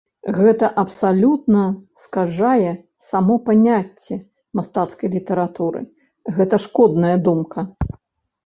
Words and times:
Гэта 0.37 0.67
абсалютна 0.83 1.65
скажае 2.05 2.71
само 3.09 3.37
паняцце 3.49 4.15
мастацкай 4.61 5.07
літаратуры, 5.17 5.81
гэта 6.39 6.55
шкодная 6.65 7.13
думка. 7.29 7.59